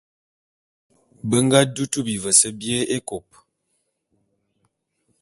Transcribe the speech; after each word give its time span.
Be 1.27 1.37
nga 1.45 1.59
dutu 1.75 1.99
bivese 2.07 2.47
bié 2.59 2.77
ékôp. 2.97 3.27